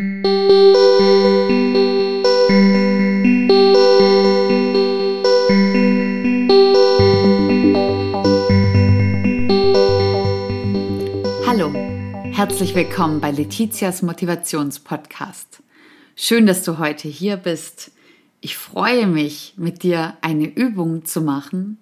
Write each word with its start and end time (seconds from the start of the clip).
Hallo, 0.00 0.12
herzlich 12.30 12.76
willkommen 12.76 13.20
bei 13.20 13.32
Letizias 13.32 14.02
Motivationspodcast. 14.02 15.64
Schön, 16.14 16.46
dass 16.46 16.62
du 16.62 16.78
heute 16.78 17.08
hier 17.08 17.36
bist. 17.36 17.90
Ich 18.40 18.56
freue 18.56 19.08
mich, 19.08 19.54
mit 19.56 19.82
dir 19.82 20.16
eine 20.20 20.46
Übung 20.46 21.06
zu 21.06 21.22
machen, 21.22 21.76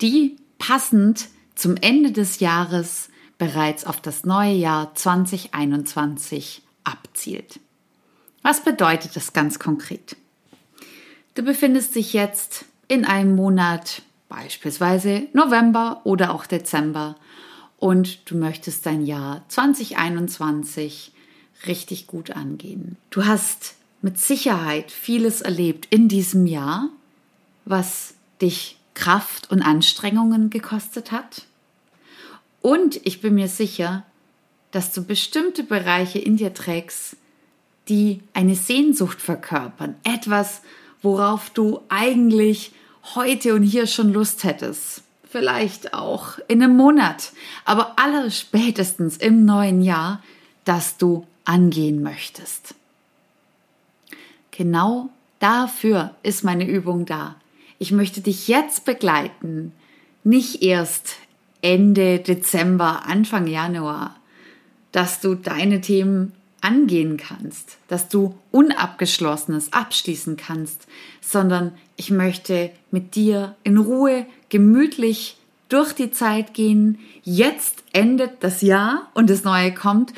die 0.00 0.36
passend 0.58 1.28
zum 1.54 1.76
Ende 1.76 2.10
des 2.10 2.40
Jahres 2.40 3.10
bereits 3.36 3.84
auf 3.84 4.00
das 4.00 4.24
neue 4.24 4.54
Jahr 4.54 4.94
2021 4.94 6.63
abzielt. 7.24 7.60
Was 8.42 8.62
bedeutet 8.62 9.16
das 9.16 9.32
ganz 9.32 9.58
konkret? 9.58 10.16
Du 11.34 11.42
befindest 11.42 11.94
dich 11.94 12.12
jetzt 12.12 12.66
in 12.88 13.04
einem 13.04 13.34
Monat, 13.34 14.02
beispielsweise 14.28 15.26
November 15.32 16.02
oder 16.04 16.34
auch 16.34 16.46
Dezember, 16.46 17.16
und 17.78 18.30
du 18.30 18.36
möchtest 18.36 18.86
dein 18.86 19.04
Jahr 19.04 19.44
2021 19.48 21.12
richtig 21.66 22.06
gut 22.06 22.30
angehen. 22.30 22.96
Du 23.10 23.24
hast 23.26 23.74
mit 24.00 24.18
Sicherheit 24.18 24.90
vieles 24.90 25.40
erlebt 25.40 25.86
in 25.90 26.08
diesem 26.08 26.46
Jahr, 26.46 26.88
was 27.64 28.14
dich 28.40 28.78
Kraft 28.94 29.50
und 29.50 29.62
Anstrengungen 29.62 30.50
gekostet 30.50 31.10
hat. 31.10 31.46
Und 32.60 33.00
ich 33.04 33.20
bin 33.20 33.34
mir 33.34 33.48
sicher, 33.48 34.04
dass 34.74 34.92
du 34.92 35.04
bestimmte 35.04 35.62
Bereiche 35.62 36.18
in 36.18 36.36
dir 36.36 36.52
trägst, 36.52 37.16
die 37.88 38.20
eine 38.32 38.54
Sehnsucht 38.54 39.20
verkörpern. 39.20 39.96
Etwas, 40.04 40.62
worauf 41.02 41.50
du 41.50 41.80
eigentlich 41.88 42.72
heute 43.14 43.54
und 43.54 43.62
hier 43.62 43.86
schon 43.86 44.12
Lust 44.12 44.44
hättest. 44.44 45.02
Vielleicht 45.28 45.94
auch 45.94 46.38
in 46.48 46.62
einem 46.62 46.76
Monat, 46.76 47.32
aber 47.64 47.98
aller 47.98 48.30
spätestens 48.30 49.16
im 49.16 49.44
neuen 49.44 49.82
Jahr, 49.82 50.22
dass 50.64 50.96
du 50.96 51.26
angehen 51.44 52.02
möchtest. 52.02 52.74
Genau 54.52 55.10
dafür 55.40 56.14
ist 56.22 56.44
meine 56.44 56.66
Übung 56.66 57.04
da. 57.04 57.36
Ich 57.78 57.90
möchte 57.90 58.20
dich 58.20 58.48
jetzt 58.48 58.84
begleiten, 58.84 59.72
nicht 60.22 60.62
erst 60.62 61.16
Ende 61.60 62.20
Dezember, 62.20 63.06
Anfang 63.06 63.46
Januar, 63.46 64.16
dass 64.92 65.20
du 65.20 65.34
deine 65.34 65.80
Themen 65.80 66.32
angehen 66.64 67.18
kannst, 67.18 67.76
dass 67.88 68.08
du 68.08 68.34
Unabgeschlossenes 68.50 69.72
abschließen 69.72 70.36
kannst, 70.36 70.86
sondern 71.20 71.72
ich 71.96 72.10
möchte 72.10 72.70
mit 72.90 73.14
dir 73.14 73.54
in 73.62 73.76
Ruhe, 73.76 74.26
gemütlich 74.48 75.36
durch 75.68 75.92
die 75.92 76.10
Zeit 76.10 76.54
gehen. 76.54 76.98
Jetzt 77.22 77.84
endet 77.92 78.42
das 78.42 78.62
Jahr 78.62 79.10
und 79.14 79.28
das 79.28 79.44
neue 79.44 79.74
kommt 79.74 80.14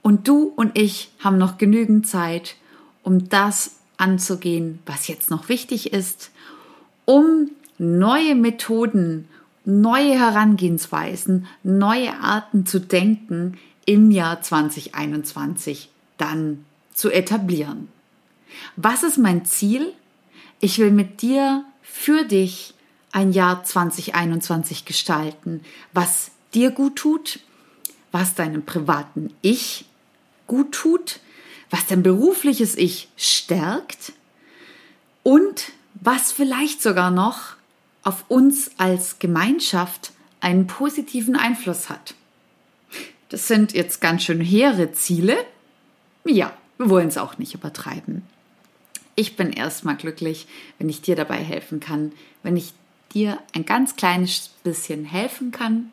und 0.00 0.26
du 0.26 0.52
und 0.56 0.78
ich 0.78 1.10
haben 1.18 1.38
noch 1.38 1.58
genügend 1.58 2.06
Zeit, 2.06 2.56
um 3.02 3.28
das 3.28 3.76
anzugehen, 3.98 4.78
was 4.86 5.06
jetzt 5.06 5.30
noch 5.30 5.48
wichtig 5.48 5.92
ist, 5.92 6.30
um 7.04 7.50
neue 7.78 8.34
Methoden, 8.34 9.28
neue 9.64 10.18
Herangehensweisen, 10.18 11.46
neue 11.62 12.18
Arten 12.20 12.64
zu 12.64 12.80
denken 12.80 13.58
im 13.86 14.10
Jahr 14.10 14.40
2021 14.40 15.90
dann 16.16 16.64
zu 16.92 17.10
etablieren. 17.10 17.88
Was 18.76 19.02
ist 19.02 19.18
mein 19.18 19.44
Ziel? 19.44 19.92
Ich 20.60 20.78
will 20.78 20.90
mit 20.90 21.22
dir, 21.22 21.64
für 21.82 22.24
dich 22.24 22.74
ein 23.12 23.32
Jahr 23.32 23.64
2021 23.64 24.84
gestalten, 24.84 25.62
was 25.92 26.30
dir 26.54 26.70
gut 26.70 26.96
tut, 26.96 27.40
was 28.12 28.34
deinem 28.34 28.64
privaten 28.64 29.32
Ich 29.42 29.86
gut 30.46 30.72
tut, 30.72 31.20
was 31.70 31.86
dein 31.86 32.02
berufliches 32.02 32.76
Ich 32.76 33.08
stärkt 33.16 34.12
und 35.22 35.72
was 35.94 36.32
vielleicht 36.32 36.82
sogar 36.82 37.10
noch 37.10 37.56
auf 38.02 38.24
uns 38.28 38.72
als 38.78 39.18
Gemeinschaft 39.18 40.12
einen 40.40 40.66
positiven 40.66 41.36
Einfluss 41.36 41.88
hat. 41.88 42.14
Das 43.34 43.48
sind 43.48 43.72
jetzt 43.72 44.00
ganz 44.00 44.22
schön 44.22 44.40
hehre 44.40 44.92
Ziele. 44.92 45.36
Ja, 46.24 46.52
wir 46.78 46.88
wollen 46.88 47.08
es 47.08 47.18
auch 47.18 47.36
nicht 47.36 47.52
übertreiben. 47.52 48.22
Ich 49.16 49.34
bin 49.34 49.50
erstmal 49.50 49.96
glücklich, 49.96 50.46
wenn 50.78 50.88
ich 50.88 51.02
dir 51.02 51.16
dabei 51.16 51.38
helfen 51.38 51.80
kann, 51.80 52.12
wenn 52.44 52.56
ich 52.56 52.74
dir 53.12 53.40
ein 53.52 53.66
ganz 53.66 53.96
kleines 53.96 54.50
bisschen 54.62 55.04
helfen 55.04 55.50
kann, 55.50 55.90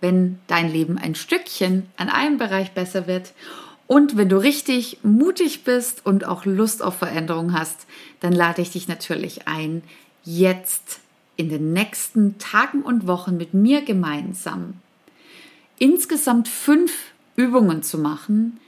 wenn 0.00 0.38
dein 0.46 0.70
Leben 0.70 0.96
ein 0.96 1.16
Stückchen 1.16 1.88
an 1.96 2.08
einem 2.08 2.38
Bereich 2.38 2.70
besser 2.70 3.08
wird 3.08 3.32
und 3.88 4.16
wenn 4.16 4.28
du 4.28 4.36
richtig 4.36 4.98
mutig 5.02 5.64
bist 5.64 6.06
und 6.06 6.24
auch 6.24 6.44
Lust 6.44 6.84
auf 6.84 6.98
Veränderung 6.98 7.52
hast, 7.52 7.86
dann 8.20 8.32
lade 8.32 8.62
ich 8.62 8.70
dich 8.70 8.86
natürlich 8.86 9.48
ein, 9.48 9.82
jetzt 10.22 11.00
in 11.34 11.48
den 11.48 11.72
nächsten 11.72 12.38
Tagen 12.38 12.82
und 12.82 13.08
Wochen 13.08 13.36
mit 13.36 13.54
mir 13.54 13.82
gemeinsam 13.82 14.74
insgesamt 15.78 16.48
fünf 16.48 17.12
Übungen 17.36 17.82
zu 17.82 17.98
machen, 17.98 18.58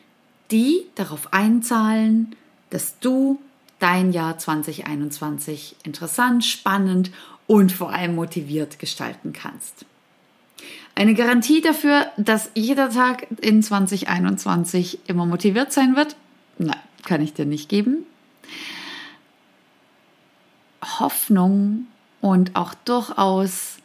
die 0.50 0.86
darauf 0.94 1.32
einzahlen, 1.32 2.34
dass 2.70 2.98
du 3.00 3.40
dein 3.78 4.12
Jahr 4.12 4.38
2021 4.38 5.76
interessant, 5.84 6.44
spannend 6.44 7.10
und 7.46 7.72
vor 7.72 7.92
allem 7.92 8.14
motiviert 8.14 8.78
gestalten 8.78 9.32
kannst. 9.32 9.84
Eine 10.94 11.14
Garantie 11.14 11.60
dafür, 11.60 12.06
dass 12.16 12.50
jeder 12.54 12.90
Tag 12.90 13.28
in 13.40 13.62
2021 13.62 15.00
immer 15.06 15.26
motiviert 15.26 15.72
sein 15.72 15.94
wird? 15.94 16.16
Nein, 16.58 16.74
kann 17.04 17.22
ich 17.22 17.34
dir 17.34 17.46
nicht 17.46 17.68
geben. 17.68 18.04
Hoffnung 20.98 21.86
und 22.20 22.56
auch 22.56 22.74
durchaus 22.74 23.76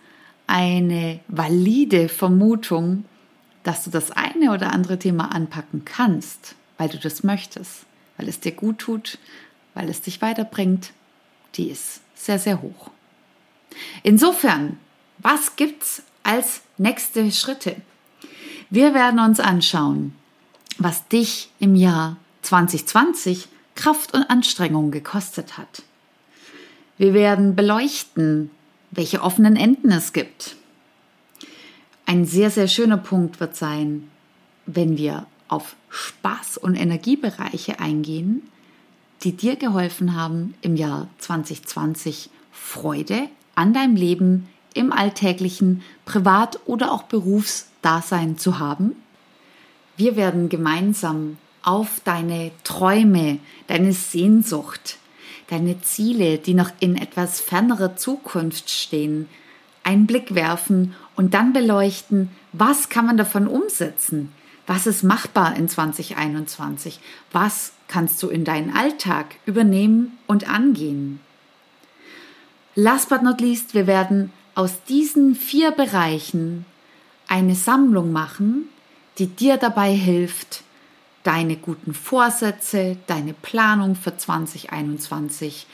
eine 0.47 1.19
valide 1.27 2.09
Vermutung, 2.09 3.05
dass 3.63 3.83
du 3.83 3.89
das 3.89 4.11
eine 4.11 4.51
oder 4.51 4.71
andere 4.71 4.99
Thema 4.99 5.33
anpacken 5.33 5.85
kannst, 5.85 6.55
weil 6.77 6.89
du 6.89 6.97
das 6.97 7.23
möchtest, 7.23 7.85
weil 8.17 8.27
es 8.27 8.39
dir 8.39 8.51
gut 8.51 8.79
tut, 8.79 9.17
weil 9.73 9.89
es 9.89 10.01
dich 10.01 10.21
weiterbringt, 10.21 10.91
die 11.55 11.69
ist 11.69 12.01
sehr, 12.15 12.39
sehr 12.39 12.61
hoch. 12.61 12.91
Insofern, 14.03 14.77
was 15.19 15.55
gibt's 15.55 16.03
als 16.23 16.61
nächste 16.77 17.31
Schritte? 17.31 17.75
Wir 18.69 18.93
werden 18.93 19.19
uns 19.19 19.39
anschauen, 19.39 20.15
was 20.77 21.07
dich 21.07 21.51
im 21.59 21.75
Jahr 21.75 22.17
2020 22.41 23.47
Kraft 23.75 24.13
und 24.13 24.29
Anstrengung 24.29 24.91
gekostet 24.91 25.57
hat. 25.57 25.83
Wir 26.97 27.13
werden 27.13 27.55
beleuchten, 27.55 28.51
welche 28.91 29.21
offenen 29.21 29.55
Enden 29.55 29.91
es 29.91 30.13
gibt. 30.13 30.55
Ein 32.13 32.25
sehr, 32.25 32.51
sehr 32.51 32.67
schöner 32.67 32.97
Punkt 32.97 33.39
wird 33.39 33.55
sein, 33.55 34.07
wenn 34.67 34.99
wir 34.99 35.25
auf 35.47 35.75
Spaß- 35.89 36.59
und 36.59 36.75
Energiebereiche 36.75 37.79
eingehen, 37.79 38.43
die 39.23 39.31
dir 39.31 39.55
geholfen 39.55 40.15
haben, 40.15 40.53
im 40.61 40.75
Jahr 40.75 41.07
2020 41.17 42.29
Freude 42.51 43.29
an 43.55 43.73
deinem 43.73 43.95
Leben 43.95 44.47
im 44.75 44.93
alltäglichen 44.93 45.81
Privat- 46.05 46.59
oder 46.67 46.91
auch 46.91 47.01
Berufsdasein 47.01 48.37
zu 48.37 48.59
haben. 48.59 48.95
Wir 49.97 50.15
werden 50.15 50.49
gemeinsam 50.49 51.37
auf 51.63 51.99
deine 52.03 52.51
Träume, 52.63 53.39
deine 53.65 53.91
Sehnsucht, 53.91 54.99
deine 55.47 55.81
Ziele, 55.81 56.37
die 56.37 56.53
noch 56.53 56.69
in 56.79 56.95
etwas 56.95 57.41
fernerer 57.41 57.95
Zukunft 57.95 58.69
stehen, 58.69 59.27
einen 59.83 60.07
Blick 60.07 60.35
werfen 60.35 60.95
und 61.15 61.33
dann 61.33 61.53
beleuchten, 61.53 62.29
was 62.51 62.89
kann 62.89 63.05
man 63.05 63.17
davon 63.17 63.47
umsetzen? 63.47 64.31
Was 64.65 64.87
ist 64.87 65.03
machbar 65.03 65.55
in 65.55 65.67
2021? 65.67 66.99
Was 67.31 67.73
kannst 67.87 68.23
du 68.23 68.29
in 68.29 68.45
deinen 68.45 68.75
Alltag 68.75 69.35
übernehmen 69.45 70.17
und 70.25 70.49
angehen? 70.49 71.19
Last 72.75 73.09
but 73.09 73.21
not 73.21 73.41
least, 73.41 73.73
wir 73.73 73.87
werden 73.87 74.31
aus 74.55 74.83
diesen 74.87 75.35
vier 75.35 75.71
Bereichen 75.71 76.65
eine 77.27 77.55
Sammlung 77.55 78.11
machen, 78.11 78.69
die 79.17 79.27
dir 79.27 79.57
dabei 79.57 79.93
hilft, 79.93 80.63
deine 81.23 81.55
guten 81.55 81.93
Vorsätze, 81.93 82.97
deine 83.07 83.33
Planung 83.33 83.95
für 83.95 84.15
2021 84.15 85.67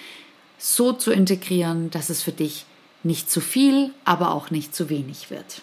so 0.57 0.93
zu 0.93 1.11
integrieren, 1.11 1.89
dass 1.89 2.09
es 2.09 2.21
für 2.21 2.31
dich 2.31 2.65
nicht 3.03 3.29
zu 3.31 3.41
viel, 3.41 3.91
aber 4.05 4.31
auch 4.31 4.51
nicht 4.51 4.75
zu 4.75 4.89
wenig 4.89 5.29
wird. 5.29 5.61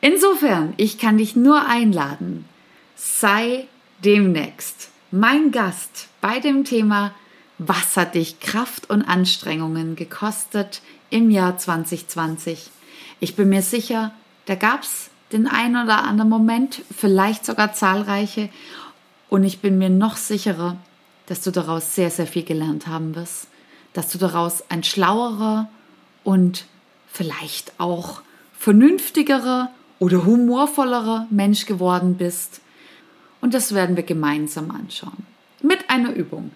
Insofern, 0.00 0.74
ich 0.76 0.98
kann 0.98 1.18
dich 1.18 1.36
nur 1.36 1.66
einladen, 1.66 2.46
sei 2.96 3.66
demnächst 4.02 4.90
mein 5.10 5.50
Gast 5.50 6.08
bei 6.20 6.40
dem 6.40 6.64
Thema 6.64 7.12
Was 7.58 7.96
hat 7.96 8.14
dich 8.14 8.40
Kraft 8.40 8.88
und 8.88 9.02
Anstrengungen 9.02 9.96
gekostet 9.96 10.80
im 11.10 11.30
Jahr 11.30 11.58
2020? 11.58 12.70
Ich 13.18 13.36
bin 13.36 13.50
mir 13.50 13.62
sicher, 13.62 14.12
da 14.46 14.54
gab 14.54 14.82
es 14.82 15.10
den 15.32 15.46
einen 15.46 15.76
oder 15.84 16.04
anderen 16.04 16.30
Moment, 16.30 16.82
vielleicht 16.96 17.44
sogar 17.44 17.74
zahlreiche. 17.74 18.48
Und 19.28 19.44
ich 19.44 19.60
bin 19.60 19.78
mir 19.78 19.90
noch 19.90 20.16
sicherer, 20.16 20.76
dass 21.26 21.42
du 21.42 21.50
daraus 21.50 21.94
sehr, 21.94 22.10
sehr 22.10 22.26
viel 22.26 22.44
gelernt 22.44 22.86
haben 22.86 23.14
wirst. 23.14 23.46
Dass 23.92 24.10
du 24.10 24.18
daraus 24.18 24.64
ein 24.70 24.84
schlauerer 24.84 25.68
und 26.24 26.64
vielleicht 27.10 27.72
auch 27.78 28.22
vernünftigerer 28.58 29.70
oder 29.98 30.24
humorvollerer 30.24 31.26
Mensch 31.30 31.66
geworden 31.66 32.16
bist. 32.16 32.60
Und 33.40 33.54
das 33.54 33.74
werden 33.74 33.96
wir 33.96 34.02
gemeinsam 34.02 34.70
anschauen. 34.70 35.26
Mit 35.62 35.88
einer 35.88 36.12
Übung. 36.12 36.50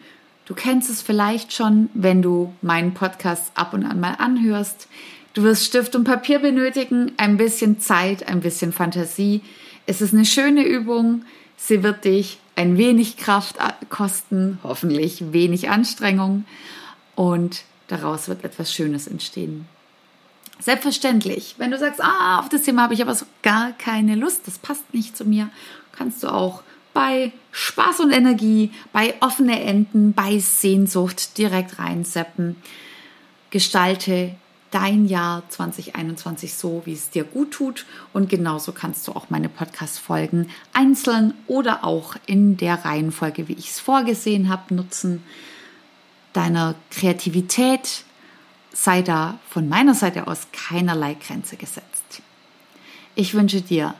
Du 0.46 0.54
kennst 0.54 0.90
es 0.90 1.00
vielleicht 1.00 1.52
schon, 1.52 1.88
wenn 1.94 2.20
du 2.20 2.52
meinen 2.60 2.92
Podcast 2.92 3.52
ab 3.54 3.72
und 3.72 3.84
an 3.84 4.00
mal 4.00 4.16
anhörst. 4.19 4.88
Du 5.32 5.42
wirst 5.42 5.64
Stift 5.64 5.96
und 5.96 6.04
Papier 6.04 6.38
benötigen, 6.38 7.12
ein 7.16 7.37
bisschen 7.37 7.80
Zeit, 7.80 8.28
ein 8.28 8.40
bisschen 8.40 8.72
Fantasie. 8.72 9.42
Es 9.87 10.00
ist 10.00 10.12
eine 10.12 10.26
schöne 10.26 10.64
Übung. 10.64 11.25
Sie 11.56 11.82
wird 11.82 12.04
dich 12.04 12.38
ein 12.56 12.76
wenig 12.76 13.16
Kraft 13.16 13.56
kosten, 13.88 14.58
hoffentlich 14.62 15.32
wenig 15.32 15.70
Anstrengung 15.70 16.44
und 17.14 17.62
daraus 17.88 18.28
wird 18.28 18.44
etwas 18.44 18.72
Schönes 18.72 19.06
entstehen. 19.06 19.66
Selbstverständlich, 20.61 21.56
wenn 21.58 21.70
du 21.70 21.78
sagst, 21.78 22.02
ah, 22.02 22.38
auf 22.38 22.49
das 22.49 22.62
Thema 22.62 22.82
habe 22.82 22.94
ich 22.94 23.02
aber 23.02 23.14
so 23.14 23.26
gar 23.43 23.72
keine 23.72 24.14
Lust, 24.14 24.46
das 24.46 24.58
passt 24.58 24.94
nicht 24.94 25.16
zu 25.16 25.25
mir, 25.25 25.50
kannst 25.93 26.22
du 26.22 26.28
auch 26.28 26.62
bei 26.93 27.32
Spaß 27.50 28.00
und 28.00 28.12
Energie, 28.12 28.70
bei 28.93 29.14
offene 29.20 29.61
Enden, 29.61 30.12
bei 30.12 30.38
Sehnsucht 30.38 31.37
direkt 31.37 31.78
reinseppen. 31.78 32.56
Gestalte 33.50 34.37
dein 34.70 35.06
Jahr 35.06 35.43
2021 35.50 36.55
so, 36.55 36.82
wie 36.84 36.94
es 36.94 37.11
dir 37.11 37.25
gut 37.25 37.52
tut. 37.52 37.87
Und 38.12 38.28
genauso 38.28 38.72
kannst 38.72 39.06
du 39.06 39.12
auch 39.12 39.31
meine 39.31 39.49
Podcast-Folgen 39.49 40.50
einzeln 40.72 41.34
oder 41.46 41.84
auch 41.84 42.16
in 42.26 42.56
der 42.56 42.84
Reihenfolge, 42.84 43.46
wie 43.49 43.52
ich 43.52 43.70
es 43.70 43.81
vorgesehen 43.81 44.49
habe, 44.49 44.75
nutzen. 44.75 45.22
Deiner 46.34 46.75
Kreativität 46.90 48.04
sei 48.72 49.02
da 49.02 49.38
von 49.48 49.69
meiner 49.69 49.94
Seite 49.94 50.26
aus 50.26 50.48
keinerlei 50.52 51.14
Grenze 51.14 51.56
gesetzt. 51.56 52.20
Ich 53.14 53.34
wünsche 53.34 53.62
dir 53.62 53.94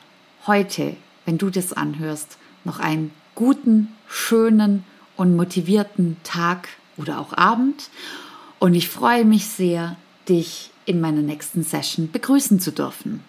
heute, 0.47 0.97
wenn 1.25 1.39
du 1.39 1.49
das 1.49 1.73
anhörst, 1.73 2.37
noch 2.65 2.81
einen 2.81 3.13
guten, 3.37 3.95
schönen 4.09 4.85
und 5.17 5.37
motivierten 5.37 6.17
Tag 6.25 6.69
oder 6.97 7.21
auch 7.21 7.33
Abend. 7.33 7.89
Und 8.59 8.75
ich 8.75 8.89
freue 8.89 9.25
mich 9.25 9.47
sehr, 9.47 9.97
dich 10.29 10.71
in 10.87 11.01
meiner 11.01 11.23
nächsten 11.23 11.63
Session 11.63 12.11
begrüßen 12.11 12.59
zu 12.59 12.73
dürfen. 12.73 13.23